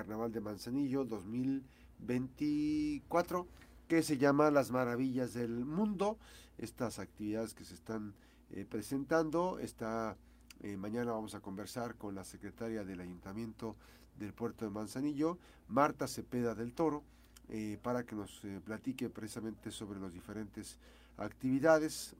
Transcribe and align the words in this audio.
Carnaval 0.00 0.32
de 0.32 0.40
Manzanillo 0.40 1.04
2024 1.04 3.46
que 3.86 4.02
se 4.02 4.16
llama 4.16 4.50
Las 4.50 4.70
Maravillas 4.70 5.34
del 5.34 5.66
Mundo. 5.66 6.16
Estas 6.56 6.98
actividades 6.98 7.52
que 7.52 7.66
se 7.66 7.74
están 7.74 8.14
eh, 8.50 8.64
presentando, 8.64 9.58
está, 9.58 10.16
eh, 10.62 10.78
mañana 10.78 11.12
vamos 11.12 11.34
a 11.34 11.40
conversar 11.40 11.96
con 11.96 12.14
la 12.14 12.24
secretaria 12.24 12.82
del 12.82 13.00
Ayuntamiento 13.00 13.76
del 14.18 14.32
Puerto 14.32 14.64
de 14.64 14.70
Manzanillo, 14.70 15.36
Marta 15.68 16.08
Cepeda 16.08 16.54
del 16.54 16.72
Toro, 16.72 17.02
eh, 17.50 17.76
para 17.82 18.06
que 18.06 18.16
nos 18.16 18.40
platique 18.64 19.10
precisamente 19.10 19.70
sobre 19.70 20.00
las 20.00 20.14
diferentes 20.14 20.78
actividades. 21.18 22.16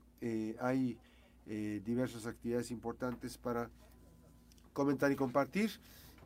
hay 0.59 0.99
diversas 1.83 2.27
actividades 2.27 2.69
importantes 2.69 3.39
para 3.39 3.71
comentar 4.73 5.11
y 5.11 5.15
compartir. 5.15 5.71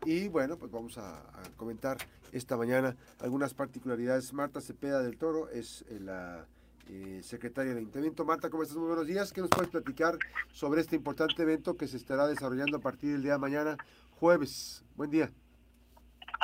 Y 0.04 0.28
bueno, 0.28 0.58
pues 0.58 0.72
vamos 0.72 0.98
a, 0.98 1.24
comentar 1.58 1.98
esta 2.32 2.58
mañana 2.58 2.96
algunas 3.20 3.54
particularidades. 3.54 4.34
Marta 4.34 4.62
Cepeda 4.62 5.02
del 5.02 5.18
Toro 5.18 5.50
es 5.50 5.86
eh, 5.90 6.00
la 6.00 6.46
eh, 6.90 7.22
secretaria 7.24 7.70
del 7.70 7.80
Ayuntamiento. 7.80 8.26
Marta, 8.26 8.50
¿cómo 8.50 8.64
estás? 8.64 8.78
Muy 8.78 8.88
buenos 8.88 9.08
días. 9.08 9.32
¿Qué 9.32 9.42
nos 9.42 9.50
puedes 9.50 9.70
platicar 9.70 10.18
sobre 10.52 10.82
este 10.82 10.96
importante 10.96 11.42
evento 11.42 11.78
que 11.78 11.88
se 11.88 11.98
estará 11.98 12.28
desarrollando 12.28 12.78
a 12.78 12.82
partir 12.82 13.14
del 13.14 13.24
día 13.24 13.34
de 13.34 13.40
mañana, 13.40 13.78
jueves? 14.20 14.84
Buen 14.96 15.10
día. 15.10 15.32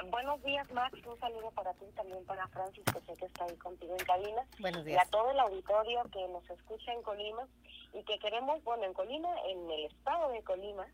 Buenos 0.09 0.42
días, 0.44 0.72
Max. 0.72 0.98
Un 1.06 1.20
saludo 1.20 1.52
para 1.52 1.73
ti 1.73 1.86
y 1.88 1.92
también 1.92 2.23
para 2.26 2.48
Francis, 2.48 2.84
que 2.86 3.02
sé 3.02 3.16
que 3.18 3.26
está 3.26 3.45
ahí 3.45 3.56
contigo 3.58 3.95
en 3.98 4.06
cabina. 4.06 4.42
Buenos 4.59 4.84
días. 4.84 5.04
Y 5.04 5.08
a 5.08 5.12
todo 5.12 5.30
el 5.31 5.40
auditorio 5.40 6.02
que 6.12 6.28
nos 6.30 6.50
escucha 6.50 6.94
en 6.94 7.04
Colima 7.04 7.48
y 7.94 8.04
que 8.04 8.18
queremos, 8.20 8.64
bueno, 8.64 8.86
en 8.86 8.94
Colima, 8.94 9.30
en 9.48 9.70
el 9.70 9.86
estado 9.86 10.31
de 10.31 10.42
Colima, 10.44 10.88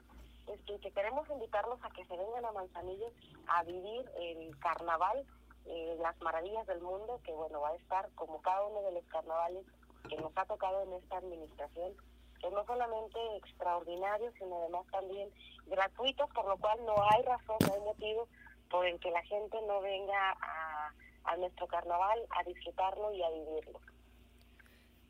este, 0.48 0.80
que 0.80 0.92
queremos 0.92 1.30
invitarlos 1.30 1.80
a 1.84 1.90
que 1.90 2.06
se 2.06 2.18
vengan 2.18 2.46
a 2.46 2.52
Manzanillo 2.52 3.12
a 3.48 3.64
vivir 3.64 4.10
el 4.20 4.58
carnaval, 4.60 5.26
eh, 5.66 5.98
las 6.00 6.20
maravillas 6.22 6.66
del 6.68 6.82
mundo, 6.82 7.20
que 7.24 7.34
bueno, 7.34 7.62
va 7.62 7.70
a 7.70 7.76
estar 7.76 8.10
como 8.16 8.42
cada 8.42 8.64
uno 8.66 8.82
de 8.84 8.94
los 8.94 9.06
carnavales 9.08 9.66
que 10.10 10.18
nos 10.18 10.32
ha 10.38 10.46
tocado 10.46 10.84
en 10.84 10.94
esta 10.94 11.18
administración, 11.18 11.94
que 12.40 12.50
no 12.52 12.66
solamente 12.66 13.20
extraordinarios, 13.38 14.34
sino 14.36 14.58
además 14.58 14.86
también 14.92 15.30
gratuitos, 15.66 16.30
por 16.32 16.48
lo 16.48 16.58
cual 16.58 16.80
no 16.86 16.96
hay 17.12 17.24
razón, 17.24 17.58
no 17.68 17.74
hay 17.74 17.82
motivo 17.82 18.28
por 18.70 18.86
el 18.86 19.00
que 19.00 19.12
la 19.12 19.24
gente 19.24 19.58
no 19.64 19.82
venga 19.82 20.32
a, 20.32 20.94
a 21.26 21.38
nuestro 21.38 21.68
carnaval 21.68 22.20
a 22.30 22.44
disfrutarlo 22.44 23.12
y 23.14 23.24
a 23.24 23.30
vivirlo. 23.30 23.80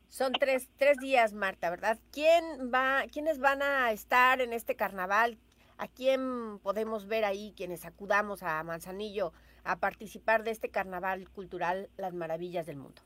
Son 0.08 0.32
tres, 0.32 0.70
tres 0.78 0.96
días, 0.98 1.34
Marta, 1.34 1.68
¿verdad? 1.68 1.98
¿Quién 2.12 2.72
va, 2.72 3.02
¿Quiénes 3.12 3.38
van 3.38 3.60
a 3.62 3.92
estar 3.92 4.40
en 4.40 4.54
este 4.54 4.74
carnaval? 4.74 5.38
¿A 5.76 5.86
quién 5.86 6.58
podemos 6.60 7.06
ver 7.06 7.26
ahí 7.26 7.52
quienes 7.56 7.84
acudamos 7.84 8.42
a 8.42 8.62
Manzanillo 8.64 9.32
a 9.64 9.76
participar 9.76 10.44
de 10.44 10.50
este 10.50 10.70
carnaval 10.70 11.28
cultural 11.28 11.90
Las 11.98 12.14
Maravillas 12.14 12.66
del 12.66 12.78
Mundo? 12.78 13.02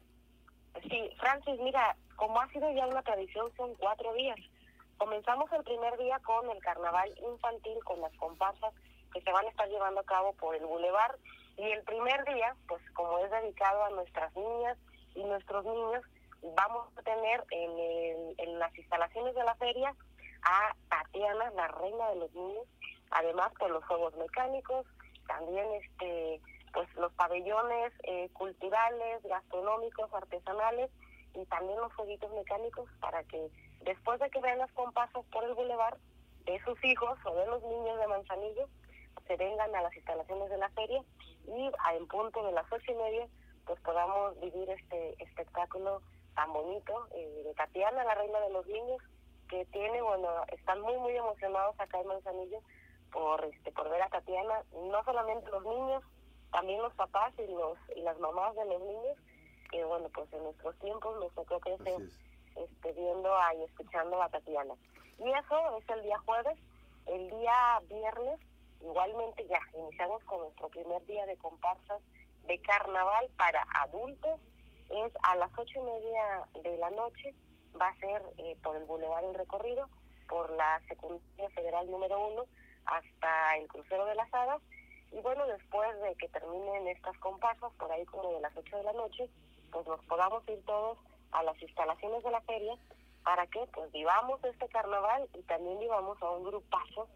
Sí, 0.88 1.10
Francis, 1.18 1.58
mira, 1.60 1.96
como 2.14 2.40
ha 2.40 2.48
sido 2.50 2.72
ya 2.72 2.86
una 2.86 3.02
tradición, 3.02 3.50
son 3.56 3.74
cuatro 3.74 4.14
días. 4.14 4.38
Comenzamos 4.96 5.50
el 5.52 5.64
primer 5.64 5.98
día 5.98 6.20
con 6.20 6.48
el 6.50 6.62
carnaval 6.62 7.12
infantil, 7.28 7.82
con 7.84 8.00
las 8.00 8.16
comparsas 8.16 8.72
que 9.12 9.20
se 9.20 9.32
van 9.32 9.44
a 9.44 9.48
estar 9.48 9.68
llevando 9.68 10.00
a 10.00 10.04
cabo 10.04 10.32
por 10.34 10.54
el 10.54 10.64
bulevar. 10.64 11.18
Y 11.56 11.64
el 11.64 11.82
primer 11.82 12.24
día, 12.24 12.54
pues 12.68 12.80
como 12.92 13.18
es 13.18 13.30
dedicado 13.30 13.84
a 13.84 13.90
nuestras 13.90 14.34
niñas 14.36 14.78
y 15.16 15.24
nuestros 15.24 15.64
niños, 15.64 16.04
vamos 16.42 16.88
a 16.96 17.02
tener 17.02 17.44
en, 17.50 18.34
en 18.38 18.58
las 18.58 18.76
instalaciones 18.76 19.34
de 19.34 19.44
la 19.44 19.54
feria 19.56 19.94
a 20.42 20.74
Tatiana, 20.88 21.50
la 21.52 21.68
reina 21.68 22.10
de 22.10 22.16
los 22.16 22.34
niños, 22.34 22.66
además 23.10 23.52
con 23.58 23.72
los 23.72 23.84
juegos 23.84 24.14
mecánicos, 24.16 24.86
también 25.26 25.66
este 25.74 26.40
pues 26.72 26.88
los 26.96 27.12
pabellones 27.12 27.92
eh, 28.04 28.30
culturales, 28.32 29.22
gastronómicos, 29.24 30.12
artesanales 30.14 30.90
y 31.34 31.44
también 31.46 31.78
los 31.78 31.92
jueguitos 31.94 32.32
mecánicos 32.32 32.88
para 33.00 33.22
que 33.24 33.50
después 33.82 34.18
de 34.20 34.30
que 34.30 34.40
vean 34.40 34.58
las 34.58 34.72
comparsas 34.72 35.24
por 35.26 35.44
el 35.44 35.54
bulevar 35.54 35.98
de 36.46 36.60
sus 36.64 36.82
hijos 36.84 37.18
o 37.24 37.34
de 37.34 37.46
los 37.46 37.62
niños 37.62 37.98
de 37.98 38.06
Manzanillo 38.06 38.68
se 39.26 39.36
vengan 39.36 39.74
a 39.74 39.82
las 39.82 39.94
instalaciones 39.94 40.50
de 40.50 40.56
la 40.56 40.68
feria 40.70 41.02
y 41.46 41.70
en 41.94 42.06
punto 42.08 42.42
de 42.44 42.52
las 42.52 42.70
ocho 42.72 42.90
y 42.90 42.94
media 42.94 43.28
pues 43.66 43.78
podamos 43.80 44.38
vivir 44.40 44.68
este 44.70 45.22
espectáculo 45.22 46.02
tan 46.34 46.52
bonito 46.52 47.08
eh, 47.14 47.42
de 47.44 47.54
Tatiana, 47.54 48.04
la 48.04 48.14
reina 48.14 48.40
de 48.40 48.50
los 48.50 48.66
niños, 48.66 49.02
que 49.48 49.64
tiene, 49.66 50.00
bueno, 50.00 50.28
están 50.48 50.80
muy, 50.80 50.96
muy 50.98 51.16
emocionados 51.16 51.78
acá 51.78 52.00
en 52.00 52.06
Manzanillo 52.06 52.60
por, 53.12 53.44
este, 53.44 53.70
por 53.72 53.90
ver 53.90 54.02
a 54.02 54.08
Tatiana, 54.08 54.62
no 54.72 55.04
solamente 55.04 55.50
los 55.50 55.64
niños, 55.64 56.02
también 56.50 56.80
los 56.82 56.94
papás 56.94 57.32
y, 57.38 57.46
los, 57.52 57.78
y 57.96 58.00
las 58.00 58.18
mamás 58.18 58.54
de 58.56 58.64
los 58.64 58.80
niños, 58.80 59.18
que 59.70 59.84
bueno, 59.84 60.08
pues 60.14 60.32
en 60.32 60.42
nuestros 60.44 60.78
tiempos 60.78 61.18
nos 61.18 61.32
tocó 61.34 61.60
crecer 61.60 62.00
este, 62.56 62.92
viendo 62.92 63.30
y 63.58 63.62
escuchando 63.64 64.22
a 64.22 64.28
Tatiana. 64.28 64.74
Y 65.18 65.30
eso 65.30 65.78
es 65.78 65.88
el 65.88 66.02
día 66.02 66.18
jueves, 66.24 66.58
el 67.06 67.30
día 67.30 67.80
viernes, 67.88 68.40
igualmente 68.80 69.46
ya 69.46 69.60
iniciamos 69.78 70.22
con 70.24 70.40
nuestro 70.40 70.68
primer 70.68 71.04
día 71.06 71.26
de 71.26 71.36
comparsas 71.36 72.02
de 72.46 72.58
carnaval 72.60 73.28
para 73.36 73.64
adultos 73.82 74.40
es 74.92 75.12
a 75.22 75.36
las 75.36 75.50
ocho 75.56 75.80
y 75.80 75.82
media 75.82 76.44
de 76.62 76.76
la 76.78 76.90
noche, 76.90 77.34
va 77.80 77.88
a 77.88 77.96
ser 77.96 78.22
eh, 78.38 78.56
por 78.62 78.76
el 78.76 78.84
Boulevard 78.84 79.24
El 79.24 79.34
Recorrido, 79.34 79.88
por 80.28 80.50
la 80.52 80.80
Secundaria 80.88 81.50
Federal 81.50 81.90
número 81.90 82.28
uno, 82.28 82.44
hasta 82.84 83.56
el 83.56 83.68
Crucero 83.68 84.04
de 84.06 84.14
las 84.14 84.32
Hadas. 84.32 84.60
Y 85.12 85.20
bueno, 85.20 85.46
después 85.46 85.88
de 86.00 86.14
que 86.16 86.28
terminen 86.28 86.88
estas 86.88 87.16
comparsas, 87.18 87.72
por 87.78 87.90
ahí 87.92 88.04
como 88.06 88.32
de 88.32 88.40
las 88.40 88.56
ocho 88.56 88.76
de 88.76 88.84
la 88.84 88.92
noche, 88.92 89.28
pues 89.70 89.86
nos 89.86 90.00
podamos 90.04 90.46
ir 90.48 90.62
todos 90.64 90.98
a 91.32 91.42
las 91.42 91.60
instalaciones 91.60 92.22
de 92.22 92.30
la 92.30 92.40
feria 92.42 92.76
para 93.24 93.46
que 93.46 93.60
pues 93.72 93.90
vivamos 93.92 94.42
este 94.44 94.68
carnaval 94.68 95.28
y 95.34 95.42
también 95.42 95.78
vivamos 95.78 96.20
a 96.22 96.30
un 96.30 96.44
grupazo 96.44 97.08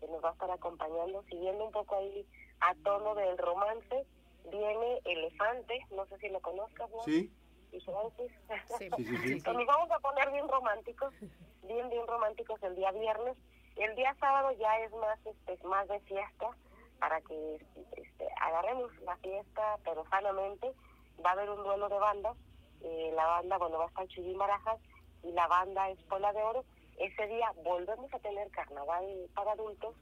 que 0.00 0.06
nos 0.08 0.22
va 0.22 0.30
a 0.30 0.32
estar 0.32 0.50
acompañando, 0.50 1.22
siguiendo 1.24 1.64
un 1.64 1.72
poco 1.72 1.96
ahí 1.96 2.26
a 2.60 2.74
tono 2.84 3.14
del 3.14 3.36
romance 3.38 4.06
viene 4.50 5.00
Elefante, 5.04 5.86
no 5.90 6.06
sé 6.06 6.18
si 6.18 6.28
lo 6.28 6.40
conozcas, 6.40 6.90
¿no? 6.90 7.02
Sí. 7.04 7.32
Y 7.70 7.80
sí, 8.78 8.90
sí, 9.22 9.42
nos 9.44 9.66
vamos 9.66 9.90
a 9.90 9.98
poner 9.98 10.30
bien 10.30 10.48
románticos, 10.48 11.12
bien, 11.62 11.88
bien 11.90 12.06
románticos 12.06 12.62
el 12.62 12.74
día 12.76 12.90
viernes. 12.92 13.36
El 13.76 13.94
día 13.94 14.16
sábado 14.18 14.52
ya 14.58 14.78
es 14.80 14.92
más, 14.92 15.18
este, 15.26 15.58
más 15.66 15.86
de 15.88 16.00
fiesta, 16.00 16.50
para 16.98 17.20
que 17.20 17.56
este, 17.96 18.26
agarremos 18.40 18.90
la 19.02 19.16
fiesta, 19.18 19.76
pero 19.84 20.04
sanamente. 20.08 20.72
Va 21.24 21.30
a 21.30 21.32
haber 21.32 21.50
un 21.50 21.62
duelo 21.62 21.88
de 21.88 21.98
bandas. 21.98 22.36
Eh, 22.80 23.12
la 23.14 23.26
banda, 23.26 23.58
bueno, 23.58 23.78
va 23.78 23.84
a 23.84 23.88
estar 23.88 24.06
Chuyín 24.08 24.36
Marajas 24.36 24.78
y 25.22 25.32
la 25.32 25.46
banda 25.48 25.90
es 25.90 26.02
Pola 26.04 26.32
de 26.32 26.42
Oro. 26.42 26.64
Ese 26.96 27.26
día 27.26 27.52
volvemos 27.64 28.12
a 28.14 28.18
tener 28.20 28.50
carnaval 28.50 29.04
para 29.34 29.52
adultos 29.52 29.94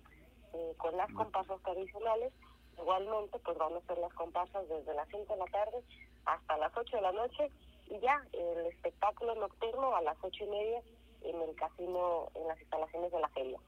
eh, 0.52 0.74
con 0.76 0.96
las 0.96 1.10
comparsas 1.12 1.60
tradicionales 1.62 2.32
Igualmente, 2.78 3.38
pues 3.38 3.56
van 3.58 3.74
a 3.74 3.80
ser 3.82 3.98
las 3.98 4.12
comparsas 4.14 4.68
desde 4.68 4.94
las 4.94 5.08
5 5.08 5.32
de 5.32 5.38
la 5.38 5.46
tarde 5.46 5.82
hasta 6.24 6.56
las 6.58 6.76
8 6.76 6.96
de 6.96 7.02
la 7.02 7.12
noche 7.12 7.50
y 7.88 7.98
ya 8.00 8.22
el 8.32 8.66
espectáculo 8.66 9.34
nocturno 9.34 9.94
a 9.96 10.02
las 10.02 10.16
8 10.20 10.44
y 10.44 10.48
media 10.48 10.82
en 11.22 11.40
el 11.40 11.54
casino, 11.56 12.28
en 12.34 12.48
las 12.48 12.60
instalaciones 12.60 13.12
de 13.12 13.20
la 13.20 13.28
feria. 13.28 13.58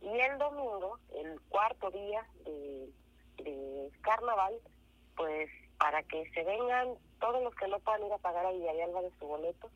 Y 0.00 0.08
el 0.08 0.38
domingo, 0.38 0.98
el 1.14 1.40
cuarto 1.48 1.90
día 1.90 2.26
de, 2.44 2.90
carnaval, 4.02 4.54
pues 5.16 5.48
para 5.78 6.02
que 6.02 6.28
se 6.30 6.42
vengan 6.42 6.94
todos 7.20 7.42
los 7.42 7.54
que 7.54 7.68
no 7.68 7.78
puedan 7.80 8.04
ir 8.04 8.12
a 8.12 8.18
pagar 8.18 8.46
a 8.46 8.50
Villalba 8.50 9.02
de 9.02 9.12
su 9.18 9.26
boleto 9.26 9.70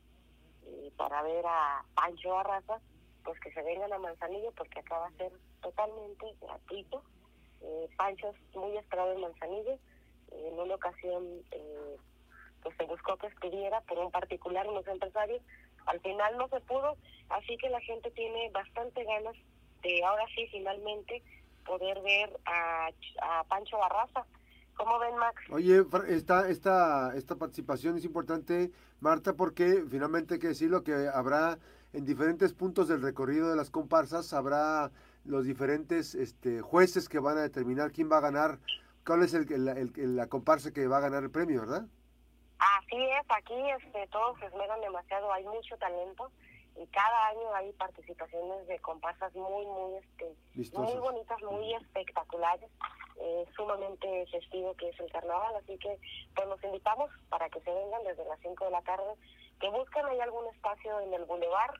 y 0.66 0.90
para 0.90 1.22
ver 1.22 1.44
a 1.46 1.84
Pancho 1.94 2.30
Barraza, 2.30 2.80
pues 3.24 3.38
que 3.40 3.52
se 3.52 3.62
vengan 3.62 3.92
a 3.92 3.98
Manzanillo 3.98 4.50
porque 4.52 4.80
acá 4.80 4.98
va 4.98 5.06
a 5.06 5.12
ser 5.12 5.32
totalmente 5.62 6.34
gratuito 6.40 7.02
eh, 7.66 7.88
Pancho 7.96 8.32
muy 8.54 8.76
esperado 8.76 9.12
en 9.12 9.20
Manzanillo. 9.20 9.78
en 10.30 10.58
una 10.58 10.74
ocasión, 10.74 11.24
eh, 11.50 11.96
pues 12.62 12.76
se 12.76 12.84
buscó 12.84 13.16
que 13.16 13.26
estuviera 13.28 13.80
por 13.82 13.98
un 13.98 14.10
particular, 14.10 14.66
unos 14.68 14.86
empresarios. 14.86 15.42
Al 15.86 16.00
final 16.00 16.36
no 16.36 16.48
se 16.48 16.60
pudo, 16.60 16.96
así 17.28 17.56
que 17.58 17.68
la 17.70 17.80
gente 17.80 18.10
tiene 18.10 18.50
bastante 18.50 19.04
ganas 19.04 19.36
de 19.82 20.04
ahora 20.04 20.24
sí, 20.34 20.46
finalmente, 20.50 21.22
poder 21.64 22.00
ver 22.02 22.38
a, 22.44 22.88
a 23.22 23.44
Pancho 23.44 23.78
Barraza. 23.78 24.24
¿Cómo 24.76 24.98
ven, 24.98 25.16
Max? 25.16 25.42
Oye, 25.50 25.84
esta, 26.08 26.48
esta, 26.48 27.16
esta 27.16 27.36
participación 27.36 27.96
es 27.96 28.04
importante, 28.04 28.70
Marta, 29.00 29.34
porque 29.34 29.84
finalmente 29.88 30.34
hay 30.34 30.40
que 30.40 30.48
decirlo 30.48 30.82
que 30.84 31.08
habrá 31.12 31.58
en 31.92 32.04
diferentes 32.04 32.52
puntos 32.52 32.88
del 32.88 33.00
recorrido 33.00 33.48
de 33.48 33.56
las 33.56 33.70
comparsas, 33.70 34.34
habrá 34.34 34.90
los 35.26 35.44
diferentes 35.44 36.14
este, 36.14 36.60
jueces 36.60 37.08
que 37.08 37.18
van 37.18 37.38
a 37.38 37.42
determinar 37.42 37.92
quién 37.92 38.10
va 38.10 38.18
a 38.18 38.20
ganar, 38.20 38.58
cuál 39.04 39.22
es 39.22 39.34
el, 39.34 39.50
el, 39.52 40.16
la 40.16 40.28
comparsa 40.28 40.72
que 40.72 40.86
va 40.86 40.98
a 40.98 41.00
ganar 41.00 41.22
el 41.22 41.30
premio, 41.30 41.60
¿verdad? 41.60 41.86
Así 42.58 42.96
es, 42.96 43.26
aquí 43.28 43.54
este, 43.78 44.06
todos 44.08 44.38
se 44.38 44.46
esmeran 44.46 44.80
demasiado, 44.80 45.32
hay 45.32 45.44
mucho 45.44 45.76
talento 45.76 46.30
y 46.76 46.86
cada 46.88 47.28
año 47.28 47.54
hay 47.54 47.72
participaciones 47.72 48.66
de 48.66 48.78
comparsas 48.80 49.34
muy, 49.34 49.66
muy, 49.66 49.96
este, 49.96 50.34
muy 50.76 50.94
bonitas, 50.94 51.42
muy 51.42 51.74
espectaculares, 51.74 52.70
eh, 53.20 53.44
sumamente 53.54 54.26
festivo 54.30 54.74
que 54.74 54.88
es 54.88 55.00
el 55.00 55.10
carnaval, 55.10 55.54
así 55.56 55.78
que 55.78 55.98
pues 56.34 56.48
los 56.48 56.62
invitamos 56.64 57.10
para 57.28 57.48
que 57.48 57.60
se 57.60 57.72
vengan 57.72 58.04
desde 58.04 58.24
las 58.24 58.38
5 58.40 58.64
de 58.64 58.70
la 58.70 58.82
tarde, 58.82 59.14
que 59.60 59.68
busquen 59.70 60.06
ahí 60.06 60.20
algún 60.20 60.46
espacio 60.54 61.00
en 61.00 61.14
el 61.14 61.24
bulevar 61.24 61.72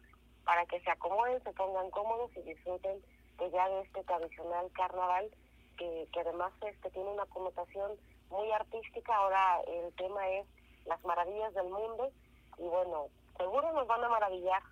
para 0.44 0.64
que 0.66 0.80
se 0.80 0.90
acomoden, 0.90 1.42
se 1.42 1.52
pongan 1.52 1.90
cómodos 1.90 2.30
y 2.36 2.42
disfruten 2.42 3.02
pues 3.36 3.52
ya 3.52 3.68
de 3.68 3.80
este 3.82 4.02
tradicional 4.04 4.70
carnaval 4.72 5.30
que, 5.76 6.08
que 6.12 6.20
además 6.20 6.52
este 6.62 6.90
tiene 6.90 7.10
una 7.10 7.26
connotación 7.26 7.92
muy 8.30 8.50
artística, 8.52 9.14
ahora 9.14 9.60
el 9.66 9.92
tema 9.94 10.28
es 10.30 10.46
las 10.86 11.02
maravillas 11.04 11.52
del 11.54 11.68
mundo 11.68 12.10
y 12.58 12.62
bueno, 12.62 13.06
seguro 13.36 13.72
nos 13.72 13.86
van 13.86 14.02
a 14.04 14.08
maravillar 14.08 14.62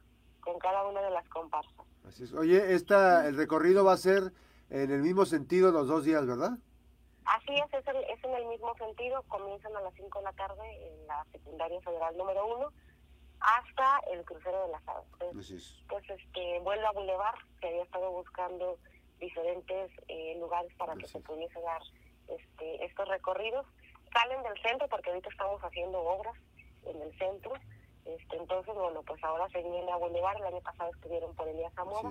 con 0.40 0.58
cada 0.58 0.86
una 0.86 1.00
de 1.02 1.10
las 1.10 1.28
comparsas. 1.28 1.72
Así 2.06 2.24
es. 2.24 2.32
Oye, 2.32 2.74
esta, 2.74 3.26
el 3.26 3.36
recorrido 3.36 3.84
va 3.84 3.92
a 3.92 3.96
ser 3.96 4.32
en 4.70 4.90
el 4.90 5.02
mismo 5.02 5.24
sentido 5.24 5.72
los 5.72 5.88
dos 5.88 6.04
días, 6.04 6.26
¿verdad? 6.26 6.52
Así 7.24 7.54
es, 7.54 7.72
es, 7.72 7.86
es 7.86 8.24
en 8.24 8.34
el 8.34 8.46
mismo 8.46 8.74
sentido. 8.76 9.22
Comienzan 9.28 9.74
a 9.76 9.80
las 9.80 9.94
5 9.94 10.18
de 10.18 10.24
la 10.24 10.32
tarde 10.32 10.88
en 10.88 11.06
la 11.06 11.24
secundaria 11.32 11.80
federal 11.80 12.16
número 12.16 12.46
1 12.46 12.72
hasta 13.44 14.00
el 14.10 14.24
crucero 14.24 14.66
de 14.66 14.72
las 14.72 14.88
aves. 14.88 15.06
Entonces, 15.20 15.84
pues 15.88 16.08
este, 16.08 16.60
vuelve 16.60 16.86
a 16.86 16.92
Boulevard, 16.92 17.38
que 17.60 17.68
había 17.68 17.82
estado 17.82 18.10
buscando 18.10 18.78
diferentes 19.20 19.90
eh, 20.08 20.36
lugares 20.38 20.72
para 20.76 20.94
que 20.96 21.06
se 21.06 21.20
pudiese 21.20 21.60
dar 21.60 21.82
este, 22.28 22.84
estos 22.84 23.06
recorridos. 23.06 23.66
Salen 24.12 24.42
del 24.42 24.62
centro 24.62 24.88
porque 24.88 25.10
ahorita 25.10 25.28
estamos 25.28 25.60
haciendo 25.62 26.00
obras 26.00 26.34
en 26.86 27.02
el 27.02 27.18
centro. 27.18 27.52
Este, 28.06 28.36
entonces, 28.36 28.74
bueno, 28.74 29.02
pues 29.02 29.22
ahora 29.22 29.46
se 29.50 29.62
viene 29.62 29.92
a 29.92 29.96
Boulevard, 29.96 30.38
el 30.38 30.46
año 30.46 30.60
pasado 30.60 30.90
estuvieron 30.94 31.34
por 31.34 31.48
Elías 31.48 31.72
Zamora, 31.74 32.10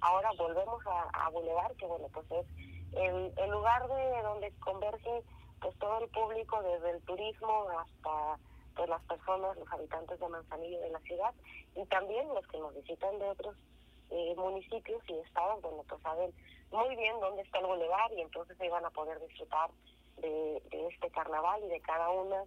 ahora 0.00 0.30
volvemos 0.36 0.84
a, 0.86 1.26
a 1.26 1.30
Boulevard, 1.30 1.76
que 1.76 1.86
bueno, 1.86 2.08
pues 2.12 2.26
es 2.30 2.46
el, 2.94 3.32
el 3.36 3.50
lugar 3.50 3.86
de 3.88 4.22
donde 4.22 4.52
converge 4.60 5.22
pues 5.60 5.76
todo 5.78 5.98
el 5.98 6.10
público, 6.10 6.60
desde 6.62 6.90
el 6.90 7.02
turismo 7.02 7.68
hasta 7.78 8.38
pues 8.74 8.88
las 8.88 9.02
personas, 9.04 9.56
los 9.56 9.72
habitantes 9.72 10.18
de 10.18 10.28
Manzanillo 10.28 10.80
de 10.80 10.90
la 10.90 11.00
ciudad, 11.00 11.34
y 11.76 11.84
también 11.86 12.28
los 12.28 12.46
que 12.48 12.58
nos 12.58 12.74
visitan 12.74 13.18
de 13.18 13.28
otros 13.28 13.56
eh, 14.10 14.34
municipios 14.36 15.02
y 15.08 15.14
estados, 15.14 15.62
bueno, 15.62 15.84
pues 15.88 16.00
saben 16.02 16.32
muy 16.70 16.96
bien 16.96 17.18
dónde 17.20 17.42
está 17.42 17.58
el 17.58 17.66
Boulevard 17.66 18.12
y 18.12 18.20
entonces 18.20 18.60
ahí 18.60 18.68
van 18.68 18.84
a 18.84 18.90
poder 18.90 19.20
disfrutar 19.26 19.70
de, 20.18 20.62
de 20.70 20.86
este 20.88 21.10
carnaval 21.10 21.62
y 21.64 21.68
de 21.68 21.80
cada 21.80 22.10
una 22.10 22.44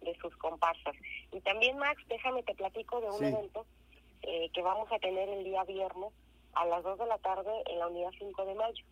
de 0.00 0.16
sus 0.18 0.36
comparsas. 0.36 0.94
Y 1.32 1.40
también, 1.40 1.78
Max, 1.78 2.02
déjame 2.08 2.42
te 2.42 2.54
platico 2.54 3.00
de 3.00 3.10
un 3.10 3.24
evento 3.24 3.66
eh, 4.22 4.50
que 4.50 4.62
vamos 4.62 4.90
a 4.92 4.98
tener 4.98 5.28
el 5.28 5.44
día 5.44 5.64
viernes 5.64 6.12
a 6.54 6.64
las 6.66 6.82
2 6.82 6.98
de 6.98 7.06
la 7.06 7.18
tarde 7.18 7.50
en 7.66 7.78
la 7.78 7.88
unidad 7.88 8.10
5 8.18 8.44
de 8.44 8.54
mayo. 8.54 8.84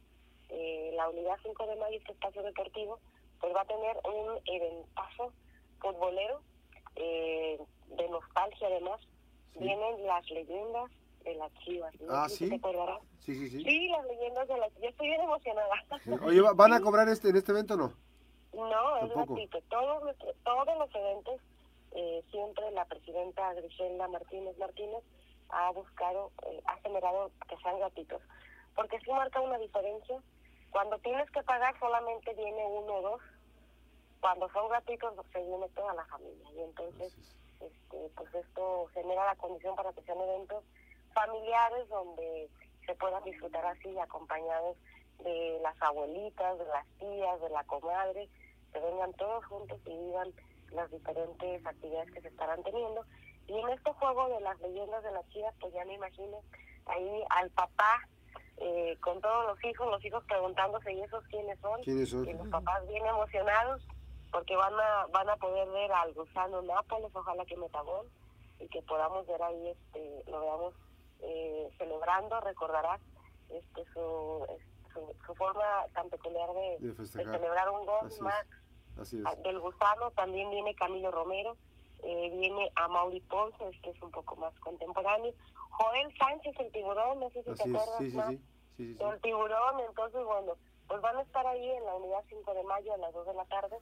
Eh, 0.51 0.93
la 0.95 1.09
unidad 1.09 1.37
5 1.43 1.67
de 1.67 1.77
mayo, 1.77 1.99
este 1.99 2.13
espacio 2.13 2.43
deportivo, 2.43 2.99
pues 3.41 3.55
va 3.55 3.63
a 3.63 3.67
tener 3.67 3.97
un 4.05 4.39
eventazo 4.47 5.33
futbolero 5.81 6.41
eh, 6.97 7.59
de 7.97 8.09
nostalgia 8.09 8.67
además. 8.69 9.01
Vienen 9.59 10.07
las 10.07 10.29
leyendas 10.31 10.91
de 11.25 11.35
las 11.35 11.53
chivas. 11.65 11.95
Ah, 12.09 12.29
¿sí? 12.29 12.49
¿Te 12.49 12.61
Sí, 13.21 13.35
sí, 13.35 13.51
sí. 13.51 13.65
Sí, 13.65 13.89
las 13.89 14.05
leyendas 14.07 14.47
de 14.49 14.57
las 14.59 14.73
Yo 14.75 14.89
estoy 14.89 15.09
bien 15.09 15.21
emocionada. 15.21 15.75
Oye, 16.25 16.41
¿van 16.55 16.73
a 16.73 16.81
cobrar 16.83 17.09
este 17.09 17.31
en 17.31 17.37
este 17.37 17.53
evento 17.53 17.75
o 17.75 17.77
no? 17.77 17.93
No, 18.53 18.97
es 18.99 19.11
gratuito. 19.11 19.61
Todos, 19.69 20.17
todos 20.45 20.79
los 20.79 20.95
eventos, 20.95 21.41
eh, 21.93 22.23
siempre 22.31 22.71
la 22.71 22.85
presidenta 22.85 23.53
Griselda 23.55 24.09
Martínez 24.09 24.57
Martínez 24.59 25.03
ha 25.51 25.71
buscado, 25.71 26.31
eh, 26.47 26.63
ha 26.67 26.77
generado 26.79 27.31
que 27.49 27.57
sean 27.59 27.79
gratuitos. 27.79 28.23
Porque 28.75 28.99
si 29.01 29.11
marca 29.11 29.41
una 29.41 29.59
diferencia. 29.59 30.21
Cuando 30.71 30.99
tienes 30.99 31.31
que 31.31 31.43
pagar 31.43 31.79
solamente 31.79 32.35
viene 32.35 32.67
uno 32.67 32.95
o 32.95 33.03
dos. 33.03 33.21
Cuando 34.27 34.49
son 34.49 34.69
gratuitos 34.69 35.15
se 35.33 35.39
viene 35.41 35.69
toda 35.69 35.95
la 35.95 36.05
familia. 36.07 36.51
Y 36.53 36.61
entonces, 36.61 37.15
este, 37.61 38.11
pues 38.17 38.35
esto 38.35 38.87
genera 38.93 39.25
la 39.25 39.37
condición 39.37 39.77
para 39.77 39.93
que 39.93 40.03
sean 40.03 40.19
eventos 40.19 40.65
familiares 41.15 41.89
donde 41.89 42.51
se 42.85 42.95
puedan 42.97 43.23
disfrutar 43.23 43.65
así 43.65 43.97
acompañados 43.97 44.77
de 45.23 45.61
las 45.63 45.81
abuelitas, 45.81 46.59
de 46.59 46.65
las 46.65 46.85
tías, 46.99 47.41
de 47.41 47.51
la 47.51 47.63
comadre 47.69 48.29
que 48.73 48.81
vengan 48.81 49.13
todos 49.13 49.45
juntos 49.45 49.79
y 49.87 49.97
vivan 49.97 50.33
las 50.73 50.91
diferentes 50.91 51.65
actividades 51.65 52.11
que 52.11 52.23
se 52.23 52.29
estarán 52.29 52.65
teniendo. 52.65 53.05
Y 53.47 53.57
en 53.57 53.69
este 53.69 53.93
juego 53.93 54.29
de 54.29 54.41
las 54.41 54.61
leyendas 54.61 55.05
de 55.05 55.13
las 55.13 55.29
chivas, 55.29 55.55
pues 55.61 55.73
ya 55.73 55.85
me 55.85 55.95
imagino 55.95 56.43
ahí 56.87 57.23
al 57.31 57.49
papá 57.51 58.09
eh, 58.57 58.99
con 59.03 59.21
todos 59.21 59.47
los 59.47 59.65
hijos, 59.65 59.87
los 59.89 60.05
hijos 60.05 60.25
preguntándose, 60.25 60.93
¿y 60.95 61.01
esos 61.03 61.25
quiénes 61.29 61.61
son? 61.61 61.81
Y 61.85 62.33
los 62.33 62.49
papás 62.49 62.89
bien 62.89 63.07
emocionados 63.07 63.87
porque 64.31 64.57
van 64.57 64.75
a 64.75 65.07
van 65.13 65.29
a 65.29 65.37
poder 65.37 65.69
ver 65.71 65.93
al 65.93 66.13
gusano 66.15 66.63
Nápoles, 66.63 67.11
ojalá 67.15 67.45
que 67.45 67.57
Metagón, 67.57 68.07
y 68.61 68.69
que 68.69 68.83
podamos 68.83 69.27
ver 69.27 69.43
ahí, 69.43 69.69
este 69.69 70.31
lo 70.31 70.41
veamos 70.41 70.75
eh, 71.21 71.69
celebrando, 71.79 72.41
recordarás 72.41 73.01
este 73.51 73.85
su, 73.93 74.47
su, 74.93 75.35
forma 75.35 75.87
tan 75.95 76.09
peculiar 76.11 76.49
de, 76.53 77.07
celebrar 77.07 77.71
un 77.71 77.87
gol 77.87 78.11
más 78.21 78.47
del 79.45 79.61
gusano 79.61 80.11
también 80.13 80.51
viene 80.51 80.75
Camilo 80.75 81.11
Romero, 81.11 81.57
eh, 82.03 82.31
viene 82.39 82.71
a 82.77 82.89
Mauri 82.89 83.21
Ponce, 83.21 83.71
que 83.83 83.91
es 83.91 84.03
un 84.03 84.11
poco 84.11 84.37
más 84.37 84.59
contemporáneo. 84.61 85.33
Joel 85.71 86.17
Sánchez, 86.19 86.55
el 86.59 86.73
tiburón, 86.73 87.21
no 87.21 87.31
sé 87.31 87.43
si 87.43 87.55
te 87.55 87.63
acuerdas 87.63 87.99
sí, 87.99 88.17
más. 88.17 88.35
Sí, 88.77 88.97
el 88.99 89.21
tiburón, 89.21 89.81
entonces, 89.87 90.25
bueno, 90.25 90.55
pues 90.89 91.01
van 91.03 91.17
a 91.17 91.23
estar 91.23 91.47
ahí 91.47 91.71
en 91.71 91.85
la 91.85 91.95
unidad 91.95 92.25
5 92.29 92.55
de 92.55 92.63
mayo 92.65 92.95
a 92.95 92.99
las 92.99 93.13
2 93.13 93.27
de 93.27 93.35
la 93.35 93.45
tarde. 93.47 93.77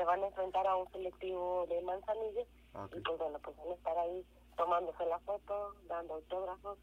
Se 0.00 0.06
van 0.06 0.22
a 0.24 0.28
enfrentar 0.28 0.66
a 0.66 0.76
un 0.76 0.90
selectivo 0.92 1.66
de 1.68 1.82
Manzanillo. 1.82 2.46
Ah, 2.72 2.88
y 2.96 3.00
pues 3.00 3.18
bueno, 3.18 3.38
pues 3.44 3.54
van 3.58 3.68
a 3.68 3.74
estar 3.74 3.98
ahí 3.98 4.24
tomándose 4.56 5.04
la 5.04 5.18
foto, 5.18 5.74
dando 5.88 6.14
autógrafos 6.14 6.78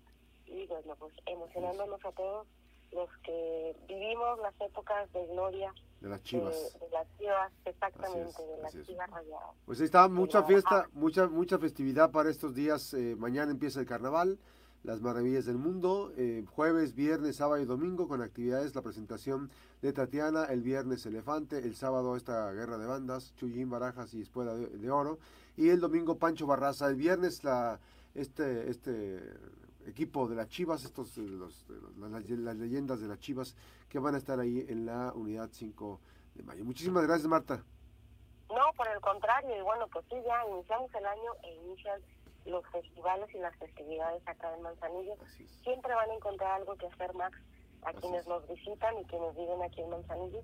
y 0.46 0.68
bueno, 0.68 0.96
pues 1.00 1.16
emocionándonos 1.26 2.06
a 2.06 2.12
todos 2.12 2.46
los 2.92 3.10
que 3.24 3.76
vivimos 3.88 4.38
las 4.38 4.54
épocas 4.62 5.12
de 5.14 5.26
gloria 5.30 5.74
de 6.00 6.10
las 6.10 6.22
chivas. 6.22 6.78
De, 6.80 6.90
las 6.92 7.08
chivas, 7.18 7.52
exactamente, 7.66 8.46
de 8.46 8.58
las 8.62 8.86
chivas 8.86 9.10
rayadas. 9.10 9.56
Pues 9.66 9.80
ahí 9.80 9.86
está, 9.86 10.08
mucha 10.08 10.44
fiesta, 10.44 10.88
mucha 10.94 11.26
mucha 11.26 11.58
festividad 11.58 12.12
para 12.12 12.30
estos 12.30 12.54
días. 12.54 12.94
Eh, 12.94 13.16
mañana 13.18 13.52
empieza 13.52 13.80
el 13.80 13.88
carnaval, 13.88 14.38
las 14.88 15.02
maravillas 15.02 15.46
del 15.46 15.58
mundo. 15.58 16.14
Eh, 16.16 16.46
jueves, 16.48 16.96
viernes, 16.96 17.36
sábado 17.36 17.62
y 17.62 17.66
domingo 17.66 18.08
con 18.08 18.22
actividades, 18.22 18.74
la 18.74 18.82
presentación 18.82 19.52
de 19.82 19.92
Tatiana, 19.92 20.46
el 20.46 20.62
viernes 20.62 21.06
Elefante, 21.06 21.58
el 21.58 21.76
sábado 21.76 22.16
esta 22.16 22.50
guerra 22.54 22.78
de 22.78 22.88
bandas, 22.88 23.36
Chuyín, 23.36 23.70
Barajas 23.70 24.14
y 24.14 24.22
Espuela 24.22 24.56
de, 24.56 24.90
Oro. 24.90 25.20
Y 25.58 25.68
el 25.70 25.82
domingo 25.82 26.18
Pancho 26.18 26.48
Barraza. 26.48 26.88
El 26.88 26.96
viernes 26.96 27.44
la 27.44 27.82
este 28.16 28.70
este 28.70 29.22
equipo 29.86 30.26
de 30.30 30.38
las 30.38 30.48
Chivas, 30.48 30.86
estos 30.86 31.18
eh, 31.18 31.28
las, 31.28 32.56
leyendas 32.56 33.02
de 33.02 33.10
las 33.10 33.20
Chivas 33.20 33.58
que 33.90 34.00
van 34.00 34.16
a 34.16 34.20
estar 34.20 34.40
ahí 34.40 34.66
en 34.70 34.86
la 34.86 35.12
unidad 35.14 35.50
5 35.52 36.00
de 36.36 36.44
mayo. 36.44 36.64
Muchísimas 36.64 37.04
gracias, 37.04 37.28
Marta. 37.28 37.62
No, 38.48 38.72
por 38.78 38.88
el 38.88 39.02
contrario, 39.02 39.54
y 39.58 39.62
bueno, 39.62 39.86
pues 39.92 40.06
sí, 40.10 40.16
ya 40.26 40.48
iniciamos 40.50 40.90
el 40.96 41.06
año 41.06 41.32
e 41.44 41.56
inician 41.66 42.02
los 42.48 42.66
festivales 42.68 43.34
y 43.34 43.40
las 43.40 43.56
festividades 43.58 44.22
acá 44.28 44.54
en 44.54 44.62
Manzanillo. 44.62 45.16
Siempre 45.64 45.94
van 45.94 46.10
a 46.10 46.14
encontrar 46.14 46.52
algo 46.54 46.76
que 46.76 46.88
hacer, 46.88 47.14
Max, 47.14 47.38
a 47.84 47.94
quienes 47.94 48.26
nos 48.28 48.48
visitan 48.48 48.98
y 49.00 49.06
quienes 49.06 49.36
viven 49.36 49.62
aquí 49.62 49.82
en 49.82 49.90
Manzanillo. 49.90 50.42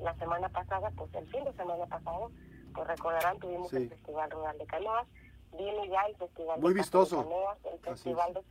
La 0.00 0.14
semana 0.14 0.48
pasada, 0.48 0.90
pues 0.96 1.14
el 1.14 1.26
fin 1.28 1.44
de 1.44 1.52
semana 1.52 1.86
pasado, 1.86 2.30
pues 2.74 2.88
recordarán, 2.88 3.38
tuvimos 3.38 3.72
el 3.72 3.88
Festival 3.88 4.30
Rural 4.30 4.58
de 4.58 4.66
Canoas, 4.66 5.06
viene 5.56 5.88
ya 5.88 6.02
el 6.06 6.16
Festival 6.16 6.60
Muy 6.60 6.72
de 6.72 6.80
vistoso. 6.80 7.22
Canoas, 7.22 7.58
el 7.72 7.78
Festival 7.80 8.34
de 8.34 8.42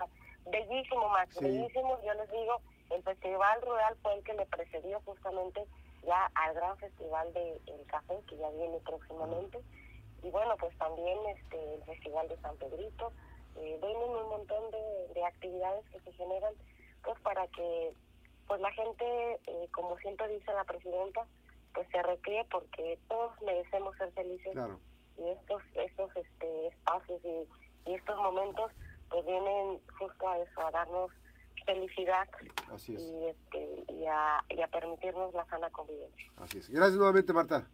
bellísimo, 0.49 1.09
Max, 1.09 1.39
bellísimo. 1.39 1.99
Yo 2.05 2.13
les 2.13 2.31
digo, 2.31 2.61
el 2.89 3.03
Festival 3.03 3.61
Rural 3.61 3.95
fue 4.01 4.15
el 4.15 4.23
que 4.23 4.33
le 4.33 4.45
precedió 4.45 5.01
justamente 5.05 5.65
ya 6.05 6.31
al 6.35 6.53
gran 6.53 6.77
Festival 6.77 7.33
del 7.33 7.63
de, 7.65 7.83
Café, 7.87 8.19
que 8.27 8.37
ya 8.37 8.49
viene 8.51 8.79
próximamente. 8.85 9.59
Y 10.23 10.29
bueno, 10.29 10.55
pues 10.59 10.77
también 10.77 11.17
este 11.35 11.75
el 11.75 11.83
Festival 11.83 12.27
de 12.27 12.37
San 12.41 12.55
Pedrito. 12.57 13.11
Eh, 13.57 13.77
vienen 13.81 14.09
un 14.09 14.29
montón 14.29 14.71
de, 14.71 15.13
de, 15.13 15.25
actividades 15.25 15.83
que 15.89 15.99
se 15.99 16.13
generan 16.13 16.53
pues 17.03 17.19
para 17.19 17.45
que 17.47 17.93
pues 18.47 18.61
la 18.61 18.71
gente, 18.71 19.05
eh, 19.45 19.67
como 19.73 19.97
siempre 19.97 20.27
dice 20.29 20.53
la 20.53 20.63
presidenta, 20.63 21.25
pues 21.73 21.87
se 21.89 22.01
recríe 22.01 22.45
porque 22.49 22.97
todos 23.07 23.33
merecemos 23.41 23.95
ser 23.97 24.11
felices. 24.13 24.55
Y 25.17 25.27
estos, 25.29 25.61
estos 25.75 26.15
este, 26.15 26.67
espacios 26.67 27.21
y, 27.23 27.89
y 27.89 27.93
estos 27.95 28.17
momentos 28.17 28.71
pues 29.09 29.25
vienen 29.25 29.79
justo 29.99 30.29
a 30.29 30.37
eso, 30.39 30.61
a 30.61 30.71
darnos 30.71 31.11
felicidad 31.65 32.27
Y, 32.87 33.25
este, 33.27 33.85
y, 33.89 34.05
a, 34.05 34.43
y 34.49 34.61
a 34.61 34.67
permitirnos 34.67 35.33
la 35.33 35.45
sana 35.45 35.69
convivencia. 35.69 36.31
Así 36.37 36.57
es. 36.57 36.69
Gracias 36.69 36.97
nuevamente, 36.97 37.33
Marta. 37.33 37.67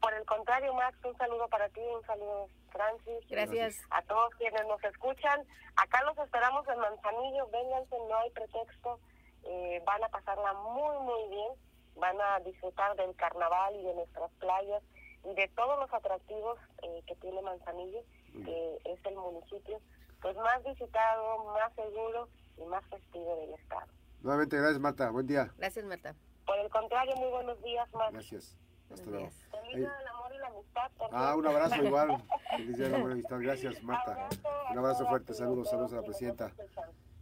Por 0.00 0.14
el 0.14 0.24
contrario, 0.26 0.74
Max, 0.74 0.96
un 1.04 1.16
saludo 1.16 1.48
para 1.48 1.68
ti, 1.68 1.80
un 1.80 2.04
saludo 2.06 2.48
Francis. 2.70 3.28
Gracias. 3.28 3.80
A 3.90 4.02
todos 4.02 4.34
quienes 4.36 4.66
nos 4.66 4.82
escuchan. 4.84 5.44
Acá 5.76 6.02
los 6.04 6.16
esperamos 6.18 6.66
en 6.68 6.78
Manzanillo, 6.78 7.48
vénganse, 7.48 7.96
no 8.08 8.16
hay 8.16 8.30
pretexto. 8.30 8.98
Eh, 9.44 9.82
van 9.84 10.02
a 10.04 10.08
pasarla 10.08 10.52
muy, 10.54 10.98
muy 11.00 11.30
bien. 11.30 11.52
Van 11.96 12.20
a 12.20 12.40
disfrutar 12.40 12.96
del 12.96 13.14
carnaval 13.16 13.74
y 13.76 13.82
de 13.82 13.94
nuestras 13.94 14.30
playas 14.40 14.82
y 15.24 15.34
de 15.34 15.48
todos 15.48 15.78
los 15.78 15.92
atractivos 15.92 16.58
eh, 16.82 17.02
que 17.06 17.14
tiene 17.16 17.42
Manzanillo, 17.42 18.00
que 18.32 18.78
es 18.84 19.04
el 19.04 19.14
municipio 19.14 19.78
pues 20.22 20.36
más 20.36 20.62
visitado, 20.62 21.44
más 21.52 21.72
seguro 21.74 22.28
y 22.56 22.64
más 22.64 22.84
festivo 22.86 23.36
del 23.36 23.54
estado. 23.54 23.90
Nuevamente, 24.22 24.56
gracias 24.56 24.80
Marta, 24.80 25.10
buen 25.10 25.26
día. 25.26 25.52
Gracias 25.58 25.84
Marta. 25.84 26.14
Por 26.46 26.58
el 26.58 26.70
contrario, 26.70 27.16
muy 27.16 27.28
buenos 27.30 27.60
días, 27.62 27.92
Marta. 27.92 28.12
Gracias. 28.12 28.56
Hasta 28.92 29.10
luego. 29.10 29.30
Feliz 29.70 29.88
del 29.88 30.06
amor 30.08 30.32
y 30.34 30.38
la 30.38 30.46
amistad. 30.48 30.90
Ah, 31.12 31.36
un 31.36 31.46
abrazo 31.46 31.76
igual. 31.84 32.24
Feliz 32.56 32.76
día 32.76 32.86
de 32.86 32.92
la 32.92 32.98
buena 32.98 33.12
amistad. 33.14 33.38
Gracias, 33.40 33.82
Marta. 33.82 34.28
Un 34.70 34.78
abrazo 34.78 35.06
fuerte. 35.06 35.32
y 35.32 35.34
Saludos, 35.36 35.70
saludos 35.70 35.92
a 35.92 35.96
la 35.96 36.02
presidenta. 36.02 36.52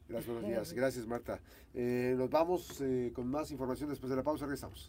Gracias, 0.09 0.33
buenos 0.33 0.49
días. 0.51 0.73
Gracias, 0.75 1.07
Marta. 1.07 1.41
Eh, 1.75 2.15
nos 2.17 2.31
vamos 2.31 2.81
eh, 2.81 3.13
con 3.15 3.27
más 3.29 3.51
información 3.51 3.89
después 3.91 4.11
de 4.11 4.17
la 4.17 4.23
pausa. 4.23 4.45
Regresamos. 4.45 4.89